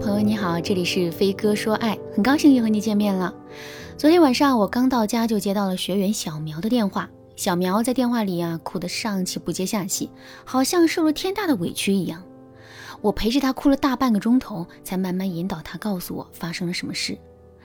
[0.00, 3.34] 朋友你好，这里是飞哥说爱，很高兴又和你见面了。
[3.96, 10.10] 昨天晚上我刚到家就接到了学员小苗的电话，小苗在电话里啊哭得上气不接下气，
[10.44, 12.22] 好像受了天大的委屈一样。
[13.00, 17.18] 我陪着她哭了大半个钟头，才慢慢引导她告诉我发生了什么事。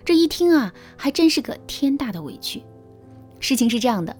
[0.05, 2.63] 这一听啊，还真是个天大的委屈。
[3.41, 4.13] 事情是这样的，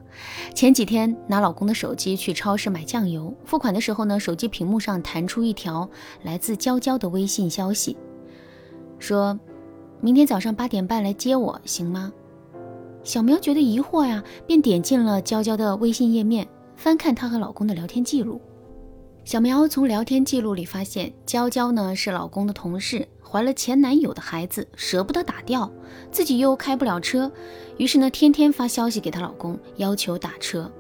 [0.56, 5.90] 前几天拿老公的手机去超市买酱油，付款的时候呢，手机屏幕上弹出一条
[6.24, 7.98] 来自娇娇的微信消息，
[9.00, 9.40] 说
[10.02, 12.14] ：“明天早上八点半来接我，行吗？”
[13.04, 18.42] 小苗觉得疑惑呀，便点进了娇娇的微信页面，翻看她和老公的聊天记录。
[19.24, 23.08] 小苗从聊天记录里发现，娇娇呢是老公的同事。
[23.22, 25.72] 怀了前男友的孩子，舍不得打掉，
[26.12, 27.32] 自己又开不了车，
[27.78, 30.72] 于是呢，天天发消息给她老公，要求打车。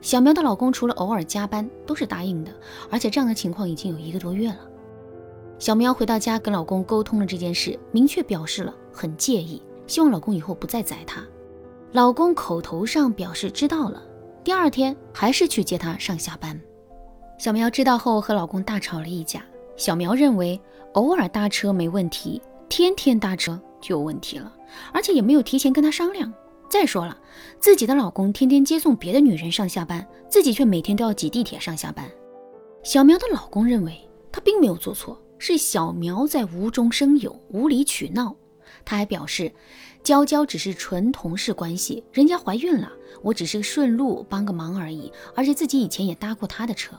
[0.00, 2.52] 小苗的老公除了偶尔加班，都是答应的，
[2.88, 4.58] 而且这样的情况已经有一个多月了。
[5.58, 11.24] 小苗回到家跟老公沟通了这件事，明确表示了很介意，希望老公以后不再宰她。
[11.92, 14.02] 老公口头上表示知道了，
[14.44, 16.60] 第二天还是去接她上下班。
[17.38, 19.44] 小苗知道后和老公大吵了一架。
[19.76, 20.60] 小苗认为，
[20.92, 24.52] 偶尔搭车没问题，天天搭车就有问题了，
[24.92, 26.32] 而且也没有提前跟他商量。
[26.68, 27.16] 再说了，
[27.60, 32.10] 自己的老公天天接送别的女人上下班，自己却每天都要挤地铁上下班。
[32.82, 33.98] 小苗的老公认为
[34.32, 38.34] 他并没有做错，是小苗在无中生有、无理取闹。
[38.84, 39.52] 他还表示，
[40.02, 46.96] 娇娇只是纯同事关系，人家怀孕了，我只是顺路帮个忙而已，而且自己以前也搭过他的车。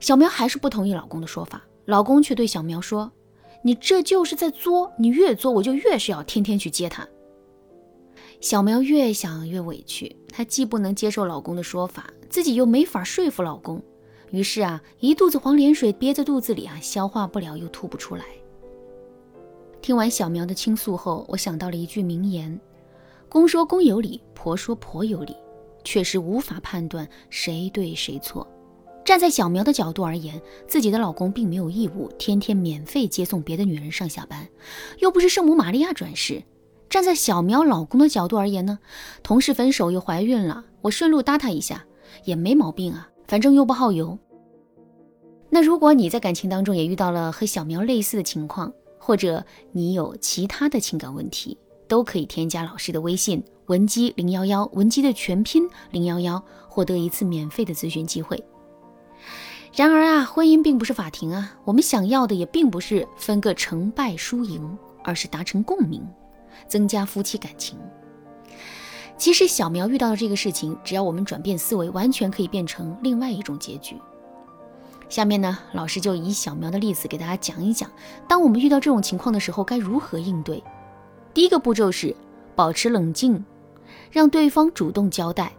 [0.00, 3.10] 小苗还是不同意老公的说法，老公却对小苗说
[3.64, 7.06] ：“你这就是在作，你越作我就越是要天天去接他。”
[8.40, 13.82] 小苗越想越委屈，她既不能接受老公的说法，自己又没法说服老公，
[14.30, 18.24] 于是啊，一肚子黄连水憋在肚子里啊，消化不了又吐不出来。
[19.80, 22.60] 听完小苗的倾诉后，我想到了一句名言
[23.28, 25.34] ：“公说公有理，婆说婆有理。”
[25.84, 28.46] 确实无法判断谁对谁错。
[29.04, 34.46] 站在小苗的角度而言，自己的老公并没有义务天天免费接送别的女人上下班，
[34.98, 36.42] 又不是圣母玛利亚转世。
[36.90, 38.80] 站在小苗老公的角度而言呢，
[39.22, 41.86] 同事分手又怀孕了，我顺路搭她一下
[42.24, 44.18] 也没毛病啊，反正又不耗油。
[45.50, 51.56] 那如果你在感情当中也遇到了和小苗类似的情况，或者你有其他的情感问题，
[51.86, 58.42] 都可以添加老师的微信文姬零幺幺，文姬的全拼零幺幺，获得一次免费的咨询机会。
[59.74, 66.06] 然而啊，婚姻并不是法庭啊，我们想要的也并不是分个成败输赢，而是达成共鸣，
[66.66, 67.78] 增加夫妻感情。
[69.18, 73.96] 其实小苗遇到的这个事情，只要我们转变思维，完全可以变成另外一种结局。
[75.08, 77.90] 下面呢，老师就以小苗的例子给大家讲一讲，
[78.28, 80.62] 当我们遇到这种情况的时候，该如何应对。
[81.34, 82.14] 第一个步骤是
[82.54, 83.44] 保持冷静，
[84.12, 85.52] 让对方主动交代。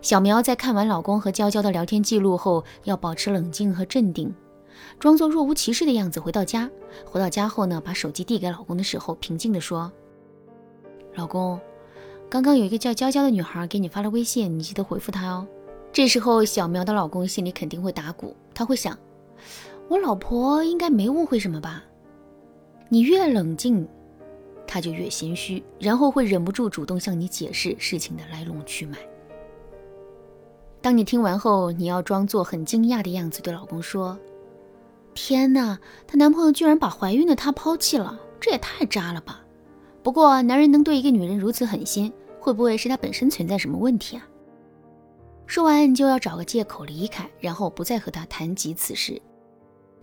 [0.00, 4.32] 小苗在看完老公和娇娇的聊天记录后，要保持冷静和镇定，
[5.00, 6.70] 装作若无其事的样子回到家。
[7.04, 9.90] 回到家后呢，把手机递给老公的时候，平静地说
[11.16, 11.58] ：“老公，
[12.30, 15.46] 刚刚有一个叫娇娇的女孩给你发了微信，你记得回复她哦。”
[15.90, 18.96] 这时候，小苗的老公心里肯定会打鼓，他会想
[19.88, 21.82] ：“我老婆应该没误会什么吧？”
[22.90, 23.88] 你越冷静，
[24.66, 28.98] 他就越心虚，然后会忍不住主动向你解释事情的来龙去脉。
[30.80, 34.16] 当你听完后，你要装作很惊讶的样子，对老公说
[35.14, 39.42] ：“天哪，她男朋友居然把怀孕的她抛弃了，这也太渣了吧！
[40.08, 42.10] 不过，男人能对一个女人如此狠心，
[42.40, 44.26] 会不会是他本身存在什么问题啊？”
[45.44, 49.20] 说完，你就要找个借口离开，然后不再和他谈及此事。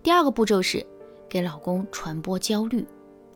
[0.04, 0.86] 第二个步骤是
[1.28, 2.86] 给老公传播焦虑。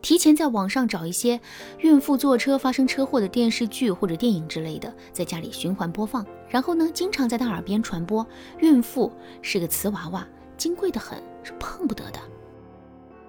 [0.01, 1.37] 提前在网上找一些
[1.79, 8.25] 孕妇坐车发生车祸的电视剧或者电影之类的，在家里循环播放，然后呢，经常在他耳边传播：
[8.59, 9.11] 孕妇
[9.41, 12.19] 是个瓷娃娃，金贵的很，是碰不得的。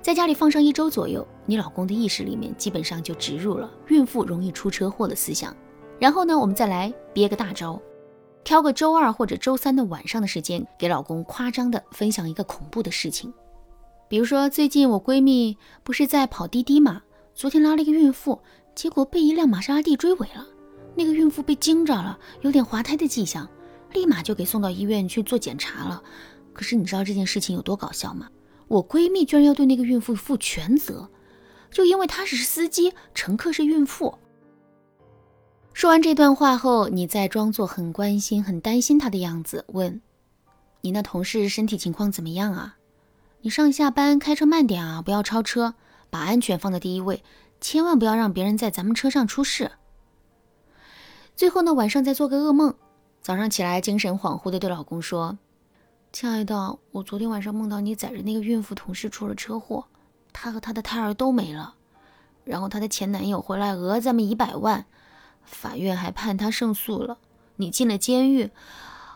[0.03, 5.57] 在家里放上一周左右，你老公的意识里面基本上就植入了孕妇容易出车祸的思想。
[6.01, 7.81] 然后呢，我们再来憋个大招，
[8.43, 13.33] 挑个周二或者周三的晚上的时间，给老公夸张的分享一个恐怖的事情。
[14.09, 17.01] 比如说，最近我闺蜜不是在跑滴滴嘛？
[17.33, 18.43] 昨天拉了一个孕妇，
[18.75, 20.45] 结果被一辆玛莎拉蒂追尾了。
[20.97, 23.49] 那个孕妇被惊着了，有点滑胎的迹象，
[23.93, 26.03] 立马就给送到医院去做检查了。
[26.53, 28.29] 可是你知道这件事情有多搞笑吗？
[28.73, 31.11] 我闺蜜居然要对那个孕妇负全责，
[31.71, 34.19] 就因为她是司机，乘客是孕妇。
[35.75, 40.01] 说完这段话后，你再装作很关心、很担心她的样子，问
[40.81, 42.79] ：“你那同事身体情况怎么样啊？”
[43.43, 45.75] 你上下班开车慢点啊，不要超车，
[46.09, 47.23] 把安全放在第一位，
[47.61, 49.73] 千万不要让别人在咱们车上出事。
[51.37, 52.75] 最后呢，晚上再做个噩梦，
[53.21, 55.37] 早上起来精神恍惚的对老公说
[56.13, 59.87] ：“亲爱的，我昨天晚上梦到你载着那个孕妇同事出了车祸，
[60.31, 61.75] 她和她的胎儿都没了，
[62.45, 64.85] 然后她的前男友回来讹咱们一百万，
[65.43, 67.17] 法院还判他胜诉了，
[67.57, 68.51] 你进了监狱，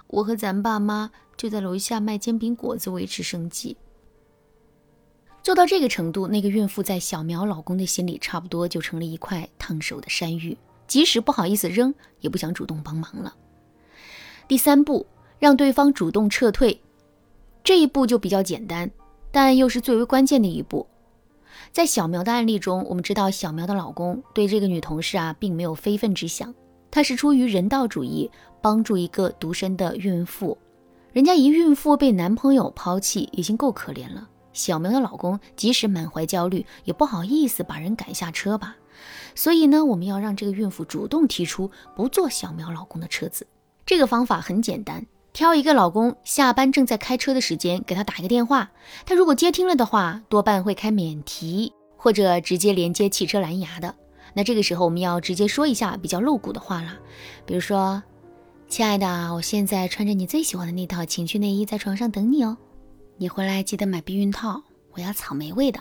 [0.06, 3.76] 我和咱爸妈就在楼下卖煎饼果子维持生计。”
[5.44, 10.56] 做到这个程度，那个孕妇在小苗老公的心里，差不多就成了一块烫手的山芋，
[10.88, 13.36] 即使不好意思扔，也不想主动帮忙了。
[14.48, 15.06] 第三步，
[15.38, 16.80] 让对方主动撤退，
[17.66, 18.88] 这一步就比较简单，
[19.32, 20.86] 但又是最为关键的一步。
[21.72, 26.54] 在小苗的案例中，我们知道小苗的老公对这个女同事啊，并没有非分之想，
[26.92, 28.30] 他是出于人道主义，
[28.62, 30.56] 帮助一个独身的孕妇。
[31.12, 34.28] 人家一孕妇被男朋友抛弃，已经够可怜了。
[34.52, 38.76] 小苗的老公即使满怀焦虑，也不好意思把人赶下车吧。
[39.34, 43.44] 所以呢，我们要让这个孕妇主动提出不坐小苗老公的车子。
[43.84, 45.04] 这个方法很简单，
[45.36, 48.70] 挑一个老公下班正在开车的时间，给他打一个电话。
[49.04, 53.94] 他如果接听了的话，多半会开免提或者直接连接汽车蓝牙的。
[54.32, 56.94] 那这个时候我们要直接说一下比较露骨的话了，
[57.44, 58.02] 比如说
[58.66, 62.56] ：“亲爱的，我现在穿着你最喜欢的那套情趣内衣在床上等你哦。”
[63.18, 64.62] 你回来记得买避孕套，
[64.92, 65.78] 我要草莓味的。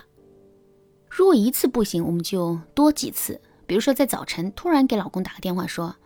[1.08, 3.40] 如果一次不行，我们就多几次。
[3.66, 5.96] 比如说在早晨突然给老公打个电话说：“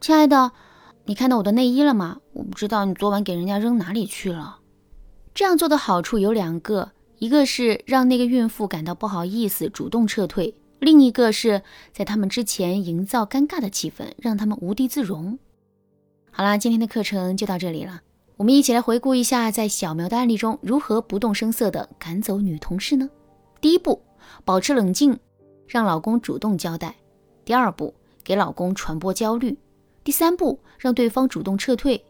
[0.00, 0.52] 亲爱的，
[1.06, 2.18] 你看到我的内衣了吗？
[2.32, 4.60] 我不知道你昨晚给人家扔哪里去了。”
[5.34, 11.62] 这样做的好处有两个，一个是让那个孕妇感到不好意思，主动撤退；另一个是
[11.92, 15.38] 在他们之前营造尴尬的气氛，让他们无地自容。
[16.30, 18.00] 好啦，今天的课程就到这里了。
[18.36, 23.10] 我们一起来回顾一下，在小苗的案例中，如何不动声色地赶走女同事呢？
[23.60, 24.00] 第一步，
[24.44, 25.18] 保持冷静，
[25.68, 26.90] 让老公主动交代；
[27.44, 29.56] 第二步，给老公传播焦虑；
[30.04, 32.04] 第三步，让对方主动撤退。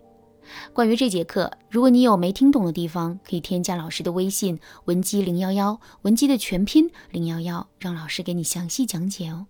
[0.72, 9.46] 关于这节课，如果你有没听懂的地方，可以添加老师的微信文姬零幺幺，文姬的全拼零幺幺，让老师给你详细讲解哦。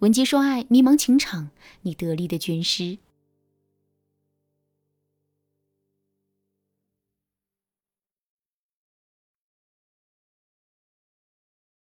[0.00, 1.50] 文姬说爱，迷茫情场，
[1.82, 2.98] 你得力的军师。